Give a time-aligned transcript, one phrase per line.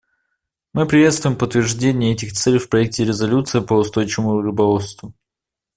[0.73, 5.13] Мы приветствуем подтверждение этих целей в проекте резолюции по устойчивому рыболовству.